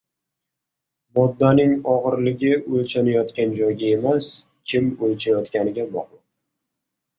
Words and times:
Moddaning 1.19 1.75
og‘irligi 1.95 2.49
o‘lchanayogan 2.61 3.55
joyga 3.61 3.93
emas, 3.99 4.33
kim 4.75 4.91
o‘lchayotganiga 5.11 5.89
bog‘liq. 5.95 6.21